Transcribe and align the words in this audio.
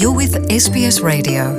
You're 0.00 0.16
with 0.16 0.34
SBS 0.62 1.00
Radio. 1.02 1.58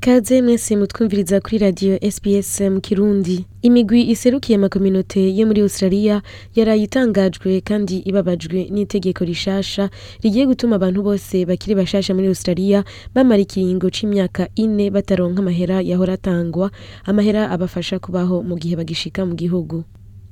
kaze 0.00 0.42
mwese 0.42 0.76
mutwumviriza 0.76 1.40
kuri 1.40 1.58
radiyo 1.58 1.98
sbs 2.10 2.60
mu 2.60 2.80
kirundi. 2.80 3.46
Imigwi 3.62 4.02
iserukiye 4.10 4.56
amakominote 4.58 5.36
yo 5.36 5.46
muri 5.46 5.60
australia 5.60 6.22
yaraye 6.54 6.82
itangajwe 6.82 7.60
kandi 7.60 7.98
ibabajwe 7.98 8.68
n'itegeko 8.70 9.24
rishasha 9.24 9.90
rigiye 10.22 10.46
gutuma 10.46 10.76
abantu 10.76 11.02
bose 11.02 11.46
bakiri 11.46 11.74
bashasha 11.74 12.14
muri 12.14 12.26
australia 12.28 12.84
bamara 13.14 13.42
ikiringo 13.42 13.90
c'imyaka 13.90 14.48
ine 14.54 14.90
bataronka 14.90 15.38
amahera 15.42 15.80
yahora 15.80 16.12
atangwa. 16.12 16.70
Amahera 17.04 17.50
abafasha 17.50 17.98
kubaho 17.98 18.42
mu 18.42 18.56
gihe 18.56 18.76
bagishika 18.76 19.26
mu 19.26 19.34
gihugu. 19.34 19.84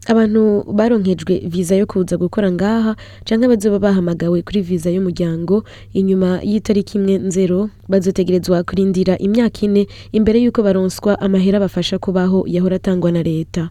Abantu 0.06 0.64
baronkejwe 0.72 1.38
viza 1.46 1.76
yo 1.76 1.86
kuza 1.86 2.16
gukora 2.16 2.50
ngaha 2.52 2.96
canke 3.24 3.48
bazoba 3.48 3.78
bahamagawe 3.78 4.42
kuri 4.42 4.60
viza 4.60 4.90
y'umuryango 4.90 5.62
inyuma 5.94 6.40
y'itariki 6.42 6.98
imwe 6.98 7.18
nzero 7.18 7.70
bazotegerezwa 7.88 8.62
kurindira 8.66 9.14
imyaka 9.18 9.62
ine 9.62 9.86
imbere 10.12 10.42
y'uko 10.42 10.62
baronswa 10.62 11.20
amahera 11.20 11.60
bafasha 11.60 11.98
kubaho 11.98 12.44
yahora 12.46 12.76
atangwa 12.76 13.12
na 13.12 13.22
leta. 13.22 13.70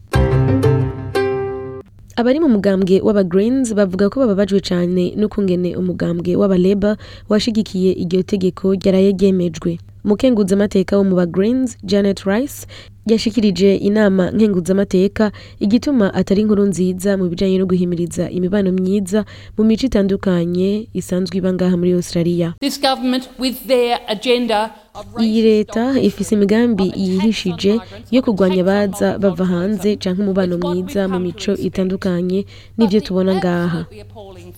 Abari 2.16 2.40
mu 2.40 2.50
mugambwe 2.50 3.02
w'aba 3.04 3.24
Greens 3.24 3.74
bavuga 3.74 4.10
ko 4.10 4.20
bababajwe 4.20 4.60
cyane 4.60 5.16
n'ukungene 5.16 5.76
umugambwe 5.76 6.36
w'aba 6.36 6.98
washigikiye 7.30 7.92
iryo 7.92 8.24
tegeko 8.24 8.76
ryaraye 8.76 9.12
ryemejwe 9.12 9.80
umukenguzamateka 10.06 10.98
wo 10.98 11.04
mu 11.04 11.16
ba 11.16 11.26
Greens 11.26 11.78
Janet 11.84 12.20
Rice 12.26 12.68
yashikirije 13.06 13.76
inama 13.76 14.32
nkenguzamateka 14.32 15.32
igituma 15.60 16.14
atari 16.14 16.42
inkuru 16.42 16.66
nziza 16.66 17.18
mu 17.18 17.26
bijanye 17.30 17.58
no 17.58 17.66
guhimiriza 17.66 18.30
imibano 18.30 18.72
myiza 18.72 19.26
mu 19.58 19.64
mico 19.64 19.86
itandukanye 19.90 20.88
isanzwe 20.94 21.38
iba 21.38 21.54
ngaha 21.54 21.78
muri 21.78 21.94
Australia. 21.94 22.54
This 22.62 22.78
government, 22.82 23.24
with 23.40 23.58
their 23.68 24.00
agenda 24.08 24.70
of 24.94 25.06
iyi 25.22 25.42
leta 25.42 26.00
ifise 26.02 26.36
imigambi 26.36 26.94
yihishije 26.96 27.80
yo 28.12 28.22
kurwanya 28.22 28.62
abaza 28.62 29.18
bava 29.20 29.46
hanze 29.46 29.96
canke 29.96 30.22
umubano 30.22 30.58
mwiza 30.62 31.08
mu 31.08 31.20
mico 31.20 31.52
itandukanye 31.58 32.46
n'ivyo 32.78 33.00
tubona 33.02 33.36
ngaha. 33.36 33.86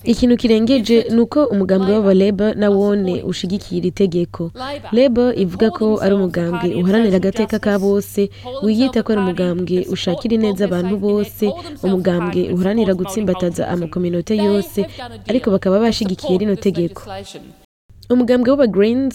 Ikintu 0.04 0.36
kirengeje 0.36 1.06
ni 1.14 1.20
uko 1.20 1.44
umugambi 1.44 1.92
w'aba 1.92 2.14
Labour 2.14 2.56
nawone 2.56 3.22
ushigikiye 3.22 3.78
iri 3.80 3.90
tegeko 3.90 4.50
Labour 4.92 5.32
ivuga 5.44 5.70
ko 5.70 5.86
ari 6.04 6.14
umugambwe 6.14 6.68
uharanira 6.80 7.16
agateka 7.16 7.58
ka 7.58 7.78
bose 7.78 8.30
wiyita 8.64 9.02
ko 9.02 9.08
ari 9.12 9.20
umugambwe 9.24 9.76
ushakira 9.94 10.34
ineza 10.34 10.64
abantu 10.68 10.94
bose 11.06 11.44
umugambwe 11.82 12.40
uharanira 12.54 12.92
gutsimbataza 12.94 13.62
amakominote 13.72 14.36
yose 14.36 14.78
ariko 15.30 15.46
bakaba 15.50 15.80
bashigikiye 15.84 16.38
rino 16.38 16.56
tegeko. 16.56 17.02
Umugambwe 18.10 18.50
w'aba 18.50 18.66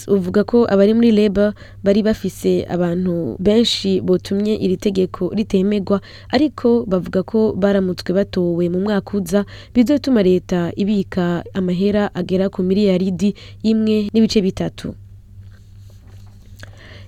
uvuga 0.08 0.44
ko 0.44 0.66
abari 0.66 0.94
muri 0.94 1.12
Labour 1.12 1.54
bari 1.84 2.02
bafise 2.04 2.66
abantu 2.70 3.36
benshi 3.40 4.02
botumye 4.02 4.54
iri 4.56 4.78
tegeko 4.78 5.30
ritemegwa 5.38 6.02
ariko 6.30 6.86
bavuga 6.88 7.24
ko 7.24 7.54
baramutswe 7.54 8.14
batowe 8.14 8.64
mu 8.70 8.80
mwaka 8.86 9.18
uza 9.18 9.46
bizotuma 9.74 10.24
leta 10.24 10.72
ibika 10.76 11.44
amahera 11.54 12.10
agera 12.16 12.50
ku 12.50 12.64
miliyaridi 12.64 13.36
imwe 13.64 14.10
n'ibice 14.14 14.42
bitatu. 14.42 14.94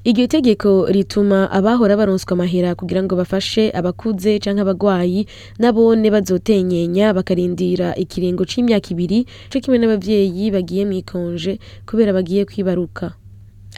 Iryo 0.03 0.27
tegeko 0.27 0.85
rituma 0.89 1.51
abahora 1.51 1.93
baronswa 1.97 2.31
amahera 2.33 2.75
kugira 2.75 3.03
ngo 3.03 3.13
bafashe 3.15 3.69
abakuze 3.79 4.39
canke 4.43 4.61
abagwayi 4.61 5.27
nabone 5.61 6.07
bazotenyenya 6.09 7.13
bakarindira 7.13 7.93
ikiringo 7.95 8.43
c'imyaka 8.49 8.89
ibiri 8.97 9.19
co 9.53 9.57
kimwe 9.61 9.77
n'abavyeyi 9.79 10.49
bagiye 10.55 10.83
mw'ikonje 10.89 11.53
kubera 11.85 12.13
bagiye 12.17 12.45
kwibaruka. 12.49 13.13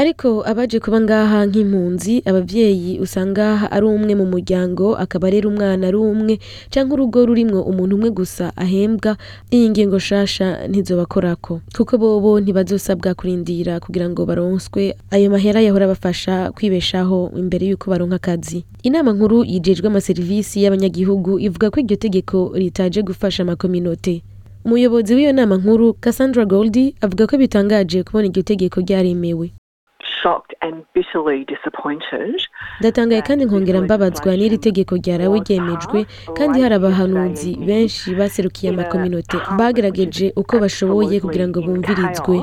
Ariko 0.04 0.44
abaje 0.44 0.78
kuba 0.84 1.00
ngaha 1.02 1.40
nk'impunzi 1.48 2.14
abavyeyi 2.30 3.00
usanga 3.00 3.72
ari 3.72 3.86
umwe 3.88 4.14
mu 4.20 4.26
muryango 4.34 4.86
akaba 5.04 5.32
rero 5.32 5.48
umwana 5.50 5.88
ari 5.88 5.96
umwe 5.98 6.34
canke 6.72 6.92
urugo 6.94 7.20
rurimwo 7.28 7.60
umuntu 7.64 7.94
umwe 7.96 8.10
gusa 8.12 8.46
ahembwa 8.64 9.16
iyi 9.56 9.70
ngingo 9.72 10.00
shasha 10.00 10.68
ntizobakorako 10.68 11.54
kuko 11.78 11.94
bobo 11.98 12.32
ntibazosabwa 12.44 13.16
kurindira 13.16 13.80
kugira 13.80 14.10
ngo 14.12 14.22
baronswe 14.28 14.92
ayo 15.16 15.32
mahera 15.32 15.64
yahora 15.64 15.88
bafasha 15.88 16.52
kwibeshaho 16.52 17.32
imbere 17.40 17.64
y'uko 17.72 17.86
baronka 17.92 18.16
akazi. 18.20 18.66
Inama 18.84 19.14
nkuru 19.16 19.48
yijejwe 19.48 19.88
amaserivisi 19.88 20.60
y'abanyagihugu 20.64 21.40
ivuga 21.40 21.72
ko 21.72 21.80
iryo 21.80 21.96
tegeko 21.96 22.52
ritaje 22.60 23.00
gufasha 23.08 23.44
amakominote. 23.48 24.20
Umuyobozi 24.66 25.16
w'iyo 25.16 25.32
nama 25.34 25.56
nkuru 25.58 25.94
Cassandra 26.04 26.44
Goldie 26.46 26.92
avuga 27.02 27.24
ko 27.28 27.38
bitangaje 27.40 28.04
kubona 28.04 28.28
iryo 28.28 28.44
tegeko 28.44 28.82
ryaremewe. 28.84 29.48
Kandi 33.28 33.46
nkongera 33.46 33.82
mbabazwa 33.82 34.32
n'iri 34.38 34.58
tegeko 34.58 34.96
ryarawe 35.02 35.38
ryemejwe 35.46 36.00
kandi 36.38 36.62
hari 36.64 36.76
abahanuzi 36.76 37.52
benshi 37.68 38.16
baserukiye 38.20 38.70
amakominote 38.74 39.38
bagerageje 39.60 40.26
uko 40.42 40.54
bashoboye 40.64 41.20
kugira 41.24 41.48
ngo 41.48 41.58
bumvirizwe 41.66 42.36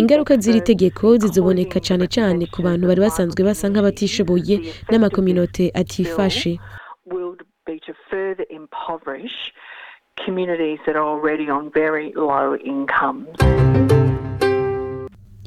ingaruka 0.00 0.36
z'iri 0.42 0.60
tegeko 0.60 1.16
zizoboneka 1.20 1.78
cyane 1.86 2.06
cyane 2.14 2.42
ku 2.52 2.58
bantu 2.66 2.84
bari 2.88 3.00
basanzwe 3.06 3.40
basa 3.48 3.66
nk'abatishoboye 3.70 4.56
n'amakominote 4.90 5.64
atifashe 5.80 6.52
communities 10.24 10.78
that 10.86 10.96
are 10.96 11.02
already 11.04 11.50
on 11.50 11.70
very 11.70 12.12
low 12.16 12.56
incomes. 12.64 13.36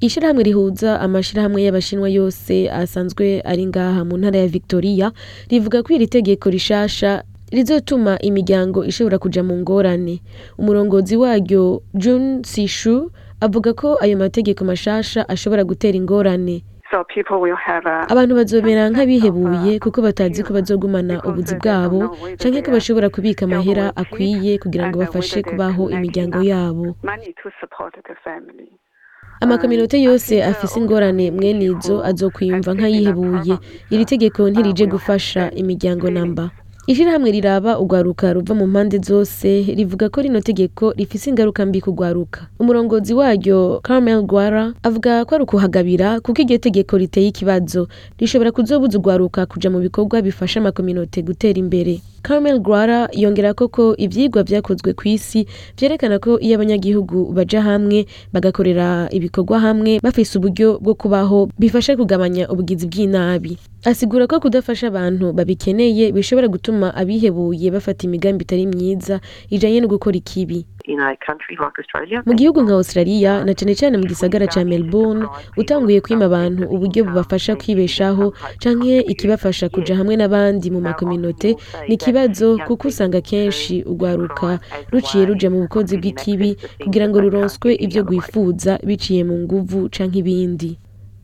Ishirahamwe 0.02 0.44
rihuza 0.44 1.00
amashirahamwe 1.06 1.60
y'abashinwa 1.66 2.10
yose 2.10 2.70
asanzwe 2.72 3.42
ari 3.52 3.66
ngaha 3.70 4.02
mu 4.08 4.16
ntara 4.18 4.40
ya 4.40 4.48
victoria 4.48 5.08
rivuga 5.52 5.84
ko 5.84 5.90
iri 5.96 6.08
tegeko 6.08 6.50
rishasha 6.50 7.24
rizotuma 7.52 8.14
imiryango 8.22 8.86
ishobora 8.86 9.18
kuja 9.20 9.44
mu 9.44 9.56
ngorane. 9.62 10.22
Umurongozi 10.58 11.18
waryo 11.18 11.82
jun 11.94 12.44
sishu 12.44 13.12
avuga 13.42 13.74
ko 13.74 13.98
ayo 14.04 14.16
mategeko 14.18 14.62
mashasha 14.66 15.26
ashobora 15.30 15.64
gutera 15.64 15.98
ingorane. 15.98 16.64
Abantu 18.10 18.34
bazomera 18.36 18.90
nk'abihebuye 18.90 19.80
kuko 19.84 20.02
batazi 20.02 20.42
ko 20.44 20.54
bazogumana 20.54 21.22
ubuzi 21.28 21.56
bwabo 21.62 22.16
canke 22.40 22.62
ko 22.66 22.70
bashobora 22.72 23.10
kubika 23.10 23.46
amahera 23.46 23.86
akwiye 23.96 24.58
kugira 24.58 24.90
ngo 24.90 24.98
bafashe 25.04 25.44
kubaho 25.44 25.90
imiryango 25.90 26.40
yabo. 26.42 26.96
Amakominote 29.42 30.02
yose 30.02 30.44
afise 30.44 30.80
ingorane 30.80 31.32
mwene 31.32 31.66
izo 31.66 31.96
azokwiyumva 32.10 32.74
nk'ayihebuye 32.76 33.56
iri 33.94 34.06
tegeko 34.06 34.50
ntirije 34.50 34.86
gufasha 34.94 35.52
imiryango 35.62 36.10
namba. 36.12 36.46
Ishirahamwe 36.90 37.32
riraba 37.32 37.80
urwaruka 37.80 38.34
ruva 38.34 38.54
mu 38.58 38.66
mpande 38.68 38.98
zose 38.98 39.62
rivuga 39.78 40.10
ko 40.10 40.22
rino 40.22 40.42
tegeko 40.42 40.90
rifise 40.98 41.30
ingaruka 41.30 41.62
mbi 41.66 41.82
ku 41.86 41.92
rwaruka 41.94 42.48
umurongozi 42.60 43.14
waryo 43.14 43.80
Carmel 43.86 44.22
Gwara 44.26 44.74
avuga 44.84 45.22
ko 45.26 45.36
ari 45.36 45.44
ukuhagabira 45.46 46.18
kuko 46.20 46.42
iryo 46.42 46.58
tegeko 46.58 46.98
riteye 46.98 47.28
ikibazo. 47.30 47.88
Rishobora 48.18 48.52
kuzobuza 48.52 48.98
urwaruka 48.98 49.46
kuja 49.46 49.70
mu 49.70 49.80
bikorwa 49.86 50.22
bifasha 50.22 50.60
amakominote 50.60 51.22
gutera 51.22 51.60
imbere. 51.62 52.02
Carmel 52.26 52.60
Gwara 52.60 53.08
yongera 53.14 53.54
ko 53.54 53.70
ivyigwa 53.98 54.44
vyakozwe 54.44 54.94
ku 54.98 55.08
isi 55.08 55.46
vyerekana 55.78 56.18
ko 56.20 56.40
iyo 56.42 56.56
abanyagihugu 56.58 57.32
baja 57.32 57.62
hamwe 57.62 58.06
bagakorera 58.34 59.08
ibikorwa 59.14 59.60
hamwe 59.62 60.00
bafise 60.04 60.38
uburyo 60.42 60.80
bwo 60.82 60.96
kubaho 60.98 61.50
bifasha 61.60 61.94
kugabanya 61.96 62.50
ubugizi 62.50 62.88
bw'inabi. 62.90 63.58
Asigura 63.86 64.28
ko 64.28 64.40
kudafasha 64.40 64.88
abantu 64.88 65.34
babikeneye 65.34 66.12
bishobora 66.12 66.48
gutuma 66.48 66.96
abihebuye 66.96 67.72
bafata 67.72 68.08
imigambi 68.08 68.44
itari 68.44 68.66
myiza 68.66 69.20
ijanye 69.50 69.80
no 69.82 69.88
gukora 69.88 70.18
ikibi. 70.18 70.66
Mu 72.26 72.34
gihugu 72.34 72.62
nka 72.64 72.74
australia 72.74 73.46
na 73.46 73.54
cane 73.54 73.76
cane 73.76 73.98
mu 73.98 74.06
gisagara 74.10 74.48
ca 74.48 74.66
melbourne 74.66 75.26
utanguye 75.58 76.02
kwima 76.02 76.26
abantu 76.26 76.64
uburyo 76.66 77.04
bubafasha 77.06 77.56
kwibeshaho 77.56 78.34
canke 78.60 79.00
ikibafasha 79.06 79.70
kuja 79.70 79.96
hamwe 79.96 80.16
n'abandi 80.18 80.72
mu 80.72 80.82
makominote 80.82 81.56
ni 81.88 81.94
ikibazo 81.96 82.58
kuko 82.68 82.88
usanga 82.88 83.22
kenshi 83.22 83.84
urwaruka 83.86 84.60
ruciye 84.92 85.26
ruja 85.26 85.50
mu 85.50 85.62
bukozi 85.62 85.98
bw'ikibi 85.98 86.58
kugira 86.84 87.06
ngo 87.10 87.22
ruronswe 87.22 87.76
ivyo 87.80 88.02
rwifuza 88.04 88.80
biciye 88.84 89.24
mu 89.24 89.38
nguvu 89.46 89.90
canke 89.94 90.20
ibindi. 90.20 90.80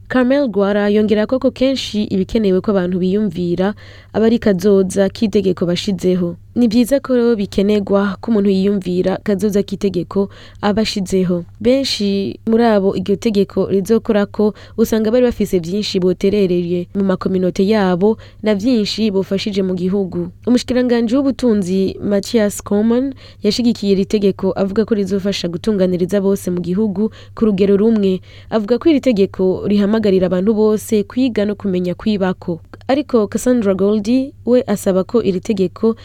Carmel 0.07 0.47
Gwara 0.47 0.89
yongera 0.89 1.25
ko 1.25 1.39
ko 1.39 1.51
kenshi 1.51 2.03
ibikenewe 2.13 2.61
ko 2.61 2.71
abantu 2.71 2.99
biyumvira 3.01 3.73
aba 4.13 4.25
ari 4.29 4.37
kazoza 4.39 5.09
k'itegeko 5.09 5.65
bashizeho. 5.65 6.37
Ni 6.55 6.67
byiza 6.67 6.99
ko 7.03 7.35
bikenerwa 7.35 8.15
ko 8.21 8.31
umuntu 8.31 8.49
yiyumvira 8.49 9.19
kazoza 9.23 9.59
k'itegeko 9.63 10.29
aba 10.61 10.81
ashizeho. 10.81 11.43
Benshi 11.59 12.39
muri 12.47 12.63
abo 12.63 12.95
iryo 12.95 13.15
tegeko 13.15 13.67
rizokora 13.67 14.25
ko 14.25 14.53
usanga 14.77 15.11
bari 15.11 15.25
bafise 15.27 15.59
byinshi 15.59 15.99
boterereye 15.99 16.87
mu 16.95 17.03
makominote 17.03 17.67
yabo 17.67 18.17
na 18.43 18.55
byinshi 18.55 19.11
bofashije 19.11 19.61
mu 19.67 19.75
gihugu. 19.75 20.31
Umushikiranganji 20.47 21.15
w'ubutunzi 21.15 21.99
Mathias 21.99 22.63
Coman 22.63 23.11
yashigikiye 23.43 23.91
iri 23.91 24.05
tegeko 24.07 24.51
avuga 24.55 24.85
ko 24.87 24.95
rizofasha 24.95 25.47
gutunganiriza 25.51 26.21
bose 26.23 26.47
mu 26.51 26.63
gihugu 26.63 27.11
ku 27.35 27.41
rugero 27.51 27.75
rumwe. 27.77 28.21
Avuga 28.49 28.79
ko 28.79 28.89
iri 28.89 29.03
tegeko 29.03 29.67
rihamagarira 29.67 30.27
abantu 30.31 30.53
bose 30.55 31.03
kwiga 31.03 31.43
no 31.45 31.55
kumenya 31.59 31.95
kwibako. 31.99 32.63
Ariko 32.87 33.27
Cassandra 33.27 33.73
Goldie 33.75 34.31
we 34.45 34.63
asaba 34.67 35.03
ko 35.03 35.19
iri 35.19 35.39
tegeko 35.43 35.95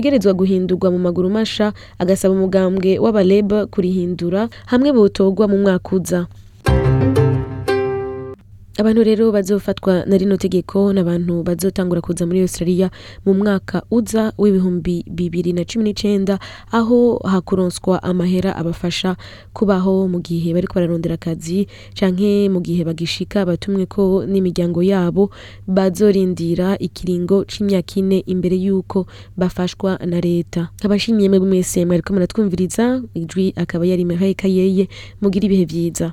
ritegerezwa 0.00 0.32
guhindurwa 0.32 0.88
mu 0.90 0.98
maguru 0.98 1.28
masha 1.30 1.72
agasaba 2.00 2.32
umugambwe 2.34 2.96
w'abaleba 3.04 3.66
kurihindura 3.68 4.48
hamwe 4.72 4.88
botogwa 4.96 5.44
mu 5.48 5.58
mwaka 5.60 5.88
uza. 5.96 6.20
Abantu 8.80 9.02
rero 9.04 9.32
bazofatwa 9.32 10.04
na 10.06 10.16
rino 10.16 10.36
tegeko 10.36 10.92
n'abantu 10.92 11.42
bazotangura 11.42 12.00
kuza 12.00 12.26
muri 12.26 12.40
Australia 12.40 12.90
mu 13.26 13.34
mwaka 13.34 13.82
uza 13.90 14.32
w'ibihumbi 14.38 15.04
bibiri 15.10 15.52
na 15.52 15.64
cumi 15.68 15.84
n'icenda 15.84 16.38
aho 16.72 17.20
hakuronswa 17.24 18.02
amahera 18.02 18.56
abafasha 18.56 19.16
kubaho 19.52 20.08
mu 20.08 20.18
gihe 20.24 20.54
bariko 20.54 20.74
bararondera 20.80 21.14
akazi 21.20 21.68
canke 21.98 22.48
mu 22.48 22.60
gihe 22.64 22.80
bagishika 22.88 23.44
batumwe 23.44 23.84
ko 23.86 24.24
n'imiryango 24.26 24.80
yabo 24.82 25.28
bazorindira 25.68 26.78
ikiringo 26.80 27.44
c'imyaka 27.44 28.00
ine 28.00 28.18
imbere 28.32 28.56
y'uko 28.56 29.04
bafashwa 29.36 29.98
na 30.06 30.20
leta. 30.20 30.68
Nkabashimiye 30.80 31.28
mwebwe 31.28 31.48
mwese 31.48 31.84
mwariko 31.84 32.12
muratwumviriza 32.14 33.02
ijwi 33.14 33.52
akaba 33.56 33.84
yari 33.86 34.04
Mireille 34.08 34.34
Kayeye 34.34 34.88
mugira 35.20 35.44
ibihe 35.46 35.64
vyiza 35.64 36.12